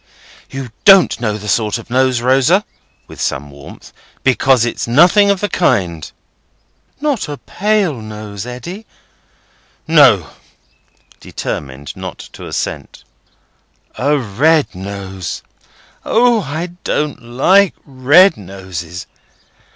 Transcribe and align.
"You 0.49 0.71
don't 0.83 1.19
know 1.21 1.37
the 1.37 1.47
sort 1.47 1.77
of 1.77 1.91
nose, 1.91 2.21
Rosa," 2.21 2.65
with 3.05 3.21
some 3.21 3.51
warmth; 3.51 3.93
"because 4.23 4.65
it's 4.65 4.87
nothing 4.87 5.29
of 5.29 5.41
the 5.41 5.47
kind." 5.47 6.11
"Not 6.99 7.29
a 7.29 7.37
pale 7.37 8.01
nose, 8.01 8.47
Eddy?" 8.47 8.87
"No." 9.87 10.31
Determined 11.19 11.95
not 11.95 12.17
to 12.33 12.47
assent. 12.47 13.03
"A 13.95 14.17
red 14.17 14.73
nose? 14.73 15.43
O! 16.03 16.41
I 16.41 16.69
don't 16.83 17.21
like 17.21 17.75
red 17.85 18.37
noses. 18.37 19.05